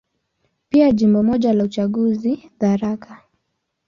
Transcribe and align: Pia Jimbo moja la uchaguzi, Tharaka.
Pia 0.69 0.91
Jimbo 0.91 1.23
moja 1.23 1.53
la 1.53 1.63
uchaguzi, 1.63 2.49
Tharaka. 2.59 3.23